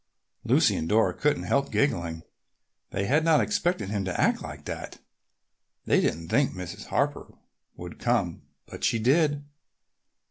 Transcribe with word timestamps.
Lucy 0.43 0.75
and 0.75 0.89
Dora 0.89 1.13
couldn't 1.13 1.43
help 1.43 1.71
giggling. 1.71 2.23
They 2.89 3.05
had 3.05 3.23
not 3.23 3.39
expected 3.39 3.89
him 3.89 4.03
to 4.05 4.19
act 4.19 4.41
like 4.41 4.65
that. 4.65 4.97
They 5.85 6.01
didn't 6.01 6.29
think 6.29 6.53
Mrs. 6.53 6.85
Harper 6.87 7.31
would 7.75 7.99
come, 7.99 8.41
but 8.65 8.83
she 8.83 8.97
did. 8.97 9.45